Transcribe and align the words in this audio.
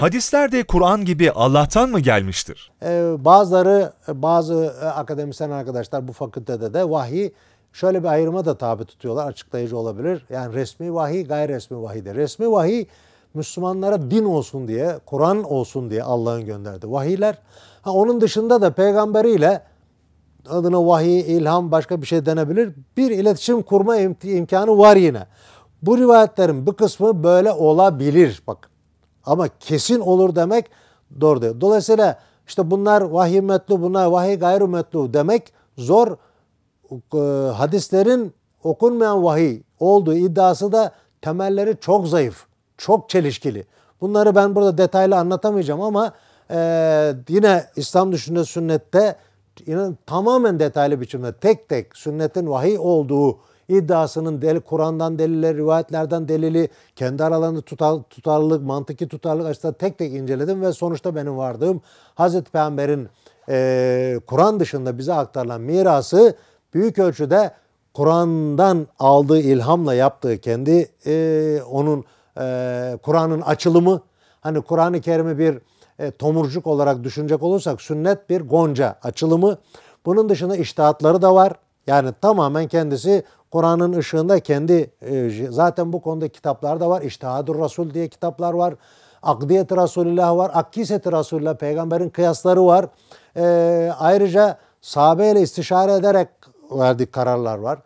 Hadisler 0.00 0.52
de 0.52 0.62
Kur'an 0.62 1.04
gibi 1.04 1.30
Allah'tan 1.32 1.90
mı 1.90 2.00
gelmiştir? 2.00 2.70
Ee, 2.82 3.16
bazıları, 3.18 3.92
bazı 4.08 4.74
e, 4.82 4.86
akademisyen 4.86 5.50
arkadaşlar 5.50 6.08
bu 6.08 6.12
fakültede 6.12 6.74
de 6.74 6.90
vahiy 6.90 7.30
şöyle 7.72 8.02
bir 8.02 8.08
ayrıma 8.08 8.44
da 8.44 8.58
tabi 8.58 8.84
tutuyorlar. 8.84 9.26
Açıklayıcı 9.26 9.76
olabilir. 9.76 10.24
Yani 10.30 10.54
resmi 10.54 10.94
vahiy, 10.94 11.26
gayri 11.26 11.52
resmi 11.52 11.82
vahiydir. 11.82 12.14
Resmi 12.14 12.52
vahiy 12.52 12.86
Müslümanlara 13.34 14.10
din 14.10 14.24
olsun 14.24 14.68
diye, 14.68 14.98
Kur'an 15.06 15.44
olsun 15.44 15.90
diye 15.90 16.02
Allah'ın 16.02 16.44
gönderdi 16.46 16.90
vahiyler. 16.90 17.38
Ha, 17.82 17.90
onun 17.90 18.20
dışında 18.20 18.60
da 18.60 18.70
peygamberiyle 18.70 19.62
adına 20.48 20.86
vahiy, 20.86 21.36
ilham 21.36 21.70
başka 21.70 22.02
bir 22.02 22.06
şey 22.06 22.26
denebilir. 22.26 22.72
Bir 22.96 23.10
iletişim 23.10 23.62
kurma 23.62 23.96
imkanı 24.22 24.78
var 24.78 24.96
yine. 24.96 25.26
Bu 25.82 25.98
rivayetlerin 25.98 26.66
bir 26.66 26.72
kısmı 26.72 27.22
böyle 27.24 27.52
olabilir. 27.52 28.42
Bak 28.46 28.70
ama 29.28 29.48
kesin 29.60 30.00
olur 30.00 30.34
demek 30.34 30.66
doğru 31.20 31.42
değil. 31.42 31.54
Dolayısıyla 31.60 32.18
işte 32.46 32.70
bunlar 32.70 33.00
vahiy 33.00 33.40
metlu, 33.40 33.82
bunlar 33.82 34.06
vahiy 34.06 34.38
gayru 34.38 34.68
metlu 34.68 35.14
demek 35.14 35.52
zor. 35.78 36.16
Ee, 37.14 37.18
hadislerin 37.52 38.34
okunmayan 38.64 39.24
vahiy 39.24 39.62
olduğu 39.80 40.14
iddiası 40.14 40.72
da 40.72 40.92
temelleri 41.22 41.76
çok 41.80 42.08
zayıf, 42.08 42.46
çok 42.76 43.08
çelişkili. 43.08 43.66
Bunları 44.00 44.34
ben 44.34 44.54
burada 44.54 44.78
detaylı 44.78 45.16
anlatamayacağım 45.16 45.80
ama 45.80 46.12
e, 46.50 46.58
yine 47.28 47.64
İslam 47.76 48.12
düşünce 48.12 48.44
sünnette 48.44 49.16
yine 49.66 49.88
tamamen 50.06 50.60
detaylı 50.60 51.00
biçimde 51.00 51.32
tek 51.32 51.68
tek 51.68 51.96
sünnetin 51.96 52.50
vahiy 52.50 52.78
olduğu 52.78 53.38
iddiasının 53.68 54.42
del, 54.42 54.60
Kur'an'dan 54.60 55.18
delili, 55.18 55.54
rivayetlerden 55.54 56.28
delili, 56.28 56.68
kendi 56.96 57.24
aralarında 57.24 57.60
tutar, 57.60 58.02
tutarlılık, 58.10 58.62
mantıki 58.62 59.08
tutarlılık 59.08 59.50
açısından 59.50 59.74
tek 59.74 59.98
tek 59.98 60.12
inceledim 60.12 60.62
ve 60.62 60.72
sonuçta 60.72 61.14
benim 61.14 61.36
vardığım 61.36 61.80
Hazreti 62.14 62.50
Peygamber'in 62.50 63.08
e, 63.48 64.20
Kur'an 64.26 64.60
dışında 64.60 64.98
bize 64.98 65.14
aktarılan 65.14 65.60
mirası 65.60 66.36
büyük 66.74 66.98
ölçüde 66.98 67.50
Kur'an'dan 67.94 68.86
aldığı 68.98 69.40
ilhamla 69.40 69.94
yaptığı 69.94 70.38
kendi 70.38 70.88
e, 71.06 71.60
onun 71.70 72.04
e, 72.40 72.98
Kur'an'ın 73.02 73.40
açılımı 73.40 74.00
hani 74.40 74.60
Kur'an-ı 74.60 75.00
Kerim'i 75.00 75.38
bir 75.38 75.58
e, 75.98 76.10
tomurcuk 76.10 76.66
olarak 76.66 77.04
düşünecek 77.04 77.42
olursak 77.42 77.82
sünnet 77.82 78.30
bir 78.30 78.40
gonca 78.40 78.98
açılımı. 79.02 79.58
Bunun 80.06 80.28
dışında 80.28 80.56
iştihatları 80.56 81.22
da 81.22 81.34
var. 81.34 81.52
Yani 81.86 82.10
tamamen 82.20 82.68
kendisi 82.68 83.22
Kur'an'ın 83.50 83.92
ışığında 83.92 84.40
kendi 84.40 84.90
e, 85.02 85.30
zaten 85.50 85.92
bu 85.92 86.02
konuda 86.02 86.28
kitaplar 86.28 86.80
da 86.80 86.90
var. 86.90 87.02
İştihadur 87.02 87.58
Rasul 87.58 87.94
diye 87.94 88.08
kitaplar 88.08 88.54
var. 88.54 88.74
Akdiyet 89.22 89.72
Resulullah 89.72 90.36
var. 90.36 90.50
Akkiset 90.54 91.06
Resulullah 91.06 91.54
peygamberin 91.54 92.08
kıyasları 92.08 92.66
var. 92.66 92.86
E, 93.36 93.90
ayrıca 93.98 94.58
sahabeyle 94.80 95.40
istişare 95.40 95.92
ederek 95.92 96.28
verdiği 96.70 97.06
kararlar 97.06 97.58
var. 97.58 97.78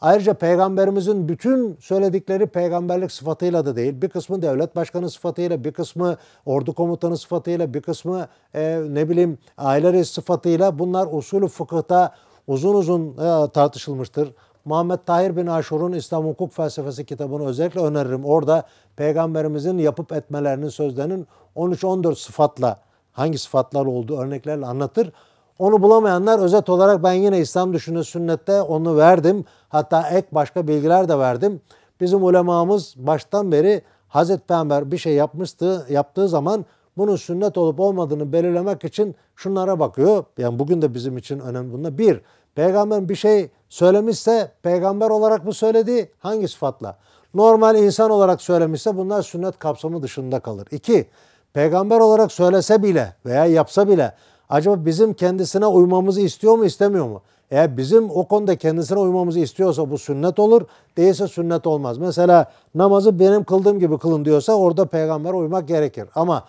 Ayrıca 0.00 0.34
peygamberimizin 0.34 1.28
bütün 1.28 1.76
söyledikleri 1.80 2.46
peygamberlik 2.46 3.12
sıfatıyla 3.12 3.66
da 3.66 3.76
değil. 3.76 4.02
Bir 4.02 4.08
kısmı 4.08 4.42
devlet 4.42 4.76
başkanı 4.76 5.10
sıfatıyla, 5.10 5.64
bir 5.64 5.72
kısmı 5.72 6.16
ordu 6.46 6.72
komutanı 6.74 7.16
sıfatıyla, 7.16 7.74
bir 7.74 7.82
kısmı 7.82 8.28
e, 8.54 8.80
ne 8.88 9.08
bileyim 9.08 9.38
aile 9.58 10.04
sıfatıyla 10.04 10.78
bunlar 10.78 11.08
usulü 11.10 11.48
fıkıhta 11.48 12.14
uzun 12.46 12.74
uzun 12.74 13.12
e, 13.12 13.50
tartışılmıştır. 13.50 14.32
Muhammed 14.64 14.98
Tahir 15.06 15.36
bin 15.36 15.46
Aşur'un 15.46 15.92
İslam 15.92 16.24
Hukuk 16.24 16.52
Felsefesi 16.52 17.06
kitabını 17.06 17.46
özellikle 17.46 17.80
öneririm. 17.80 18.24
Orada 18.24 18.64
peygamberimizin 18.96 19.78
yapıp 19.78 20.12
etmelerinin 20.12 20.68
sözlerinin 20.68 21.26
13-14 21.56 22.14
sıfatla 22.14 22.78
hangi 23.12 23.38
sıfatlar 23.38 23.86
olduğu 23.86 24.18
örneklerle 24.18 24.66
anlatır. 24.66 25.12
Onu 25.58 25.82
bulamayanlar 25.82 26.38
özet 26.38 26.68
olarak 26.68 27.02
ben 27.02 27.12
yine 27.12 27.38
İslam 27.38 27.72
düşünü 27.72 28.04
sünnette 28.04 28.62
onu 28.62 28.96
verdim. 28.96 29.44
Hatta 29.68 30.08
ek 30.10 30.28
başka 30.32 30.68
bilgiler 30.68 31.08
de 31.08 31.18
verdim. 31.18 31.60
Bizim 32.00 32.24
ulemamız 32.24 32.94
baştan 32.96 33.52
beri 33.52 33.82
Hazreti 34.08 34.46
Peygamber 34.46 34.92
bir 34.92 34.98
şey 34.98 35.14
yapmıştı, 35.14 35.86
yaptığı 35.88 36.28
zaman 36.28 36.64
bunun 36.96 37.16
sünnet 37.16 37.58
olup 37.58 37.80
olmadığını 37.80 38.32
belirlemek 38.32 38.84
için 38.84 39.14
şunlara 39.36 39.80
bakıyor. 39.80 40.24
Yani 40.38 40.58
bugün 40.58 40.82
de 40.82 40.94
bizim 40.94 41.16
için 41.18 41.38
önemli 41.38 41.72
bunlar. 41.72 41.98
Bir, 41.98 42.20
peygamber 42.54 43.08
bir 43.08 43.14
şey 43.14 43.50
söylemişse 43.68 44.52
peygamber 44.62 45.10
olarak 45.10 45.44
mı 45.44 45.54
söyledi? 45.54 46.12
Hangi 46.18 46.48
sıfatla? 46.48 46.98
Normal 47.34 47.76
insan 47.76 48.10
olarak 48.10 48.42
söylemişse 48.42 48.96
bunlar 48.96 49.22
sünnet 49.22 49.58
kapsamı 49.58 50.02
dışında 50.02 50.40
kalır. 50.40 50.68
İki, 50.70 51.06
peygamber 51.52 52.00
olarak 52.00 52.32
söylese 52.32 52.82
bile 52.82 53.14
veya 53.26 53.46
yapsa 53.46 53.88
bile 53.88 54.14
acaba 54.48 54.84
bizim 54.86 55.14
kendisine 55.14 55.66
uymamızı 55.66 56.20
istiyor 56.20 56.56
mu 56.56 56.64
istemiyor 56.64 57.06
mu? 57.06 57.22
Eğer 57.50 57.76
bizim 57.76 58.10
o 58.10 58.28
konuda 58.28 58.56
kendisine 58.56 58.98
uymamızı 58.98 59.40
istiyorsa 59.40 59.90
bu 59.90 59.98
sünnet 59.98 60.38
olur, 60.38 60.62
değilse 60.96 61.28
sünnet 61.28 61.66
olmaz. 61.66 61.98
Mesela 61.98 62.52
namazı 62.74 63.18
benim 63.18 63.44
kıldığım 63.44 63.78
gibi 63.78 63.98
kılın 63.98 64.24
diyorsa 64.24 64.52
orada 64.52 64.86
peygamber 64.86 65.32
uymak 65.32 65.68
gerekir. 65.68 66.08
Ama 66.14 66.44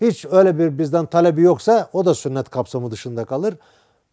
hiç 0.00 0.24
öyle 0.30 0.58
bir 0.58 0.78
bizden 0.78 1.06
talebi 1.06 1.42
yoksa 1.42 1.88
o 1.92 2.04
da 2.04 2.14
sünnet 2.14 2.50
kapsamı 2.50 2.90
dışında 2.90 3.24
kalır. 3.24 3.54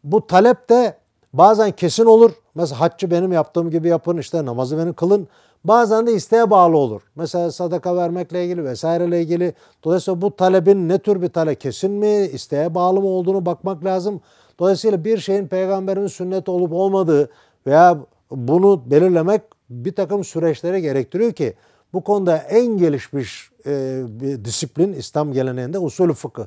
Bu 0.03 0.27
talep 0.27 0.69
de 0.69 0.97
bazen 1.33 1.71
kesin 1.71 2.05
olur. 2.05 2.31
Mesela 2.55 2.79
haccı 2.81 3.11
benim 3.11 3.31
yaptığım 3.31 3.69
gibi 3.69 3.87
yapın, 3.87 4.17
işte 4.17 4.45
namazı 4.45 4.77
benim 4.77 4.93
kılın. 4.93 5.27
Bazen 5.63 6.07
de 6.07 6.13
isteğe 6.13 6.49
bağlı 6.49 6.77
olur. 6.77 7.01
Mesela 7.15 7.51
sadaka 7.51 7.95
vermekle 7.95 8.45
ilgili 8.45 8.63
vesaireyle 8.63 9.21
ilgili. 9.21 9.53
Dolayısıyla 9.83 10.21
bu 10.21 10.35
talebin 10.35 10.89
ne 10.89 10.99
tür 10.99 11.21
bir 11.21 11.29
talep 11.29 11.61
kesin 11.61 11.91
mi, 11.91 12.15
isteğe 12.15 12.75
bağlı 12.75 13.01
mı 13.01 13.07
olduğunu 13.07 13.45
bakmak 13.45 13.85
lazım. 13.85 14.21
Dolayısıyla 14.59 15.05
bir 15.05 15.17
şeyin 15.17 15.47
peygamberin 15.47 16.07
sünnet 16.07 16.49
olup 16.49 16.73
olmadığı 16.73 17.29
veya 17.67 17.97
bunu 18.31 18.91
belirlemek 18.91 19.41
bir 19.69 19.95
takım 19.95 20.23
süreçlere 20.23 20.79
gerektiriyor 20.79 21.31
ki 21.31 21.53
bu 21.93 22.03
konuda 22.03 22.37
en 22.37 22.65
gelişmiş 22.77 23.49
e, 23.65 24.01
bir 24.07 24.45
disiplin 24.45 24.93
İslam 24.93 25.33
geleneğinde 25.33 25.79
usulü 25.79 26.13
fıkıh. 26.13 26.45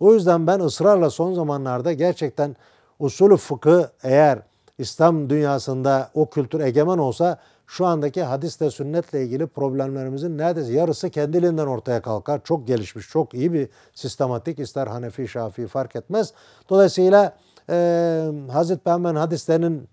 O 0.00 0.14
yüzden 0.14 0.46
ben 0.46 0.60
ısrarla 0.60 1.10
son 1.10 1.34
zamanlarda 1.34 1.92
gerçekten 1.92 2.56
usulü 2.98 3.36
fıkıh 3.36 3.84
eğer 4.02 4.38
İslam 4.78 5.30
dünyasında 5.30 6.10
o 6.14 6.30
kültür 6.30 6.60
egemen 6.60 6.98
olsa 6.98 7.38
şu 7.66 7.86
andaki 7.86 8.22
hadisle 8.22 8.70
sünnetle 8.70 9.22
ilgili 9.22 9.46
problemlerimizin 9.46 10.38
neredeyse 10.38 10.72
yarısı 10.72 11.10
kendiliğinden 11.10 11.66
ortaya 11.66 12.02
kalkar. 12.02 12.40
Çok 12.44 12.66
gelişmiş, 12.66 13.08
çok 13.08 13.34
iyi 13.34 13.52
bir 13.52 13.68
sistematik 13.94 14.58
ister 14.58 14.86
Hanefi, 14.86 15.28
Şafii 15.28 15.66
fark 15.66 15.96
etmez. 15.96 16.32
Dolayısıyla 16.70 17.36
e, 17.70 18.26
Hazreti 18.52 18.80
Peygamber'in 18.80 19.16
hadislerinin 19.16 19.88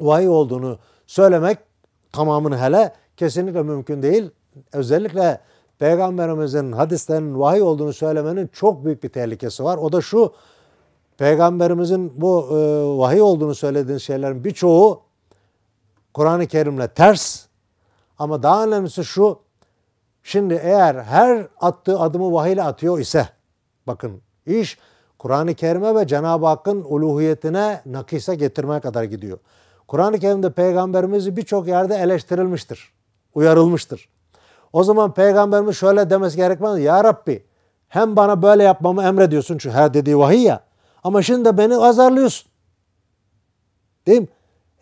vahiy 0.00 0.28
olduğunu 0.28 0.78
söylemek 1.06 1.58
tamamını 2.12 2.58
hele 2.58 2.92
kesinlikle 3.16 3.62
mümkün 3.62 4.02
değil. 4.02 4.30
Özellikle 4.72 5.40
Peygamberimizin 5.78 6.72
hadislerinin 6.72 7.40
vahiy 7.40 7.62
olduğunu 7.62 7.92
söylemenin 7.92 8.46
çok 8.46 8.84
büyük 8.84 9.02
bir 9.02 9.08
tehlikesi 9.08 9.64
var. 9.64 9.76
O 9.76 9.92
da 9.92 10.00
şu, 10.00 10.32
Peygamberimizin 11.18 12.12
bu 12.20 12.48
e, 12.50 12.54
vahiy 12.98 13.22
olduğunu 13.22 13.54
söylediğin 13.54 13.98
şeylerin 13.98 14.44
birçoğu 14.44 15.00
Kur'an-ı 16.14 16.46
Kerim'le 16.46 16.86
ters. 16.94 17.46
Ama 18.18 18.42
daha 18.42 18.64
önemlisi 18.64 19.04
şu, 19.04 19.38
şimdi 20.22 20.60
eğer 20.62 20.94
her 20.94 21.46
attığı 21.60 22.00
adımı 22.00 22.32
vahiyle 22.32 22.62
atıyor 22.62 22.98
ise, 22.98 23.28
bakın 23.86 24.20
iş 24.46 24.78
Kur'an-ı 25.18 25.54
Kerim'e 25.54 25.94
ve 25.94 26.06
Cenab-ı 26.06 26.46
Hakk'ın 26.46 26.84
uluhiyetine 26.88 27.80
nakise 27.86 28.34
getirmeye 28.34 28.80
kadar 28.80 29.04
gidiyor. 29.04 29.38
Kur'an-ı 29.88 30.18
Kerim'de 30.18 30.50
peygamberimizi 30.50 31.36
birçok 31.36 31.68
yerde 31.68 31.94
eleştirilmiştir, 31.96 32.92
uyarılmıştır. 33.34 34.08
O 34.72 34.84
zaman 34.84 35.14
peygamberimiz 35.14 35.76
şöyle 35.76 36.10
demesi 36.10 36.36
gerekmez. 36.36 36.78
Ya 36.78 37.04
Rabbi 37.04 37.44
hem 37.88 38.16
bana 38.16 38.42
böyle 38.42 38.62
yapmamı 38.62 39.02
emrediyorsun 39.02 39.58
çünkü 39.58 39.76
her 39.76 39.94
dediği 39.94 40.18
vahiy 40.18 40.42
ya. 40.42 40.60
Ama 41.04 41.22
şimdi 41.22 41.44
de 41.44 41.58
beni 41.58 41.76
azarlıyorsun. 41.76 42.50
Değil 44.06 44.20
mi? 44.20 44.28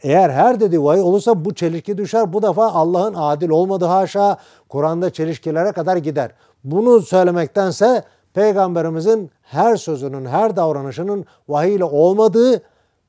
Eğer 0.03 0.31
her 0.31 0.61
dediği 0.61 0.85
vahiy 0.85 1.03
olursa 1.03 1.45
bu 1.45 1.55
çelişki 1.55 1.99
düşer. 1.99 2.33
Bu 2.33 2.43
defa 2.43 2.73
Allah'ın 2.73 3.15
adil 3.17 3.49
olmadığı 3.49 3.85
haşa 3.85 4.37
Kur'an'da 4.69 5.11
çelişkilere 5.11 5.73
kadar 5.73 5.97
gider. 5.97 6.31
Bunu 6.65 7.03
söylemektense 7.03 8.05
Peygamberimizin 8.35 9.31
her 9.43 9.77
sözünün, 9.77 10.27
her 10.27 10.57
davranışının 10.57 11.25
vahiy 11.49 11.75
ile 11.75 11.85
olmadığı 11.85 12.63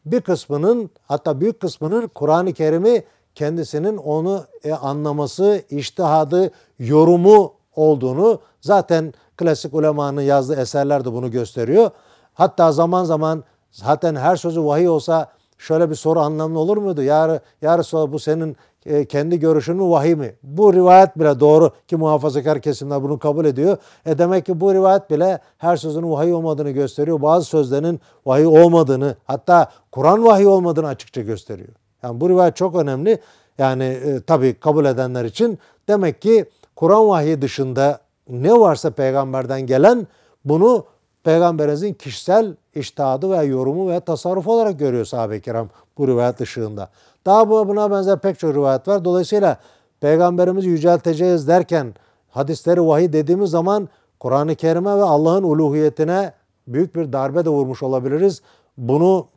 bir 0.06 0.21
kısmının 0.21 0.89
hatta 1.07 1.42
büyük 1.42 1.59
kısmının 1.59 2.07
Kur'an-ı 2.07 2.54
Kerim'i 2.54 3.04
kendisinin 3.36 3.98
onu 3.98 4.44
e, 4.63 4.74
anlaması, 4.74 5.62
iştihadı, 5.69 6.51
yorumu 6.80 7.54
olduğunu 7.75 8.39
zaten 8.62 9.13
klasik 9.38 9.74
ulemanın 9.74 10.21
yazdığı 10.21 10.56
eserler 10.56 11.06
de 11.06 11.13
bunu 11.13 11.31
gösteriyor. 11.31 11.92
Hatta 12.33 12.71
zaman 12.71 13.03
zaman 13.03 13.44
zaten 13.71 14.15
her 14.15 14.35
sözü 14.35 14.63
vahiy 14.63 14.89
olsa 14.89 15.27
şöyle 15.57 15.89
bir 15.89 15.95
soru 15.95 16.19
anlamlı 16.19 16.59
olur 16.59 16.77
muydu? 16.77 17.01
Ya, 17.01 17.39
ya 17.62 17.77
Resulallah 17.77 18.12
bu 18.12 18.19
senin 18.19 18.57
e, 18.85 19.06
kendi 19.06 19.39
görüşü 19.39 19.74
mü 19.74 19.83
vahiy 19.83 20.15
mi? 20.15 20.35
Bu 20.44 20.74
rivayet 20.74 21.19
bile 21.19 21.39
doğru 21.39 21.71
ki 21.88 21.95
muhafazakar 21.95 22.62
kesimler 22.62 23.03
bunu 23.03 23.19
kabul 23.19 23.45
ediyor. 23.45 23.77
E 24.06 24.18
demek 24.18 24.45
ki 24.45 24.59
bu 24.59 24.74
rivayet 24.74 25.09
bile 25.09 25.39
her 25.57 25.77
sözün 25.77 26.12
vahiy 26.12 26.33
olmadığını 26.33 26.71
gösteriyor. 26.71 27.21
Bazı 27.21 27.45
sözlerin 27.45 28.01
vahiy 28.25 28.45
olmadığını 28.45 29.15
hatta 29.25 29.71
Kur'an 29.91 30.25
vahiy 30.25 30.47
olmadığını 30.47 30.88
açıkça 30.88 31.21
gösteriyor. 31.21 31.74
Yani 32.03 32.21
bu 32.21 32.30
rivayet 32.30 32.56
çok 32.56 32.75
önemli. 32.75 33.19
Yani 33.57 33.83
e, 33.83 34.21
tabii 34.21 34.59
kabul 34.59 34.85
edenler 34.85 35.25
için 35.25 35.59
demek 35.88 36.21
ki 36.21 36.45
Kur'an 36.75 37.07
vahyi 37.09 37.41
dışında 37.41 38.00
ne 38.30 38.53
varsa 38.53 38.91
peygamberden 38.91 39.62
gelen 39.62 40.07
bunu 40.45 40.85
peygamberimizin 41.24 41.94
kişisel 41.94 42.56
iştihadı 42.75 43.31
ve 43.31 43.46
yorumu 43.46 43.90
ve 43.90 44.00
tasarruf 44.00 44.48
olarak 44.48 44.80
görüyor 44.80 45.06
sahabe-i 45.06 45.42
kiram 45.42 45.70
bu 45.98 46.08
rivayet 46.08 46.42
ışığında. 46.42 46.90
Daha 47.25 47.50
buna 47.50 47.92
benzer 47.92 48.20
pek 48.20 48.40
çok 48.40 48.56
rivayet 48.56 48.88
var. 48.88 49.06
Dolayısıyla 49.06 49.58
peygamberimizi 50.02 50.70
yücelteceğiz 50.70 51.48
derken 51.48 51.94
hadisleri 52.30 52.88
vahiy 52.88 53.14
dediğimiz 53.14 53.50
zaman 53.50 53.90
Kur'an-ı 54.20 54.56
Kerim'e 54.56 54.98
ve 54.98 55.04
Allah'ın 55.04 55.44
uluhiyetine 55.44 56.34
büyük 56.68 56.96
bir 56.96 57.14
darbe 57.14 57.46
de 57.46 57.50
vurmuş 57.50 57.84
olabiliriz. 57.84 58.42
Bunu 58.78 59.28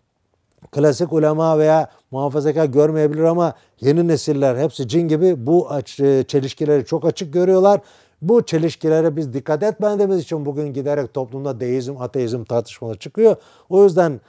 klasik 0.71 1.12
ulema 1.12 1.59
veya 1.59 1.91
muhafazakar 2.11 2.65
görmeyebilir 2.65 3.23
ama 3.23 3.55
yeni 3.81 4.09
nesiller 4.09 4.56
hepsi 4.56 4.89
cin 4.89 5.09
gibi 5.09 5.47
bu 5.47 5.69
çelişkileri 6.29 6.85
çok 6.85 7.05
açık 7.05 7.32
görüyorlar. 7.32 7.81
Bu 8.23 8.43
çelişkilere 8.43 9.17
biz 9.17 9.33
dikkat 9.33 9.63
etmediğimiz 9.63 10.21
için 10.21 10.47
bugün 10.47 10.73
giderek 10.73 11.15
toplumda 11.15 11.61
deizm, 11.61 11.97
ateizm 12.01 12.45
tartışmaları 12.45 12.99
çıkıyor. 12.99 13.37
O 13.69 13.85
yüzden 13.85 14.21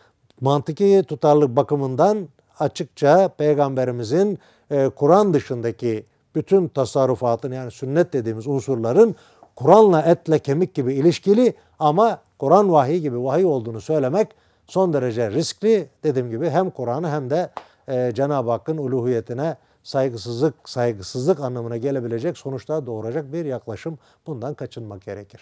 mantıki 0.41 1.03
tutarlılık 1.07 1.55
bakımından 1.55 2.27
açıkça 2.59 3.27
peygamberimizin 3.37 4.39
e, 4.71 4.89
Kur'an 4.89 5.33
dışındaki 5.33 6.05
bütün 6.35 6.67
tasarrufatın 6.67 7.51
yani 7.51 7.71
sünnet 7.71 8.13
dediğimiz 8.13 8.47
unsurların 8.47 9.15
Kur'an'la 9.55 10.01
etle 10.01 10.39
kemik 10.39 10.75
gibi 10.75 10.93
ilişkili 10.93 11.53
ama 11.79 12.21
Kur'an 12.39 12.71
vahiy 12.71 12.99
gibi 12.99 13.23
vahiy 13.23 13.45
olduğunu 13.45 13.81
söylemek 13.81 14.27
son 14.67 14.93
derece 14.93 15.31
riskli. 15.31 15.89
Dediğim 16.03 16.29
gibi 16.29 16.49
hem 16.49 16.69
Kur'an'ı 16.69 17.09
hem 17.09 17.29
de 17.29 17.49
e, 17.87 18.11
Cenab-ı 18.15 18.51
Hakk'ın 18.51 18.77
uluhiyetine 18.77 19.55
saygısızlık 19.87 20.69
saygısızlık 20.69 21.39
anlamına 21.39 21.77
gelebilecek 21.77 22.37
sonuçlar 22.37 22.85
doğuracak 22.85 23.33
bir 23.33 23.45
yaklaşım. 23.45 23.99
Bundan 24.27 24.53
kaçınmak 24.53 25.01
gerekir. 25.05 25.41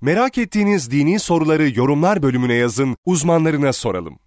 Merak 0.00 0.38
ettiğiniz 0.38 0.90
dini 0.90 1.18
soruları 1.18 1.78
yorumlar 1.78 2.22
bölümüne 2.22 2.54
yazın, 2.54 2.96
uzmanlarına 3.04 3.72
soralım. 3.72 4.18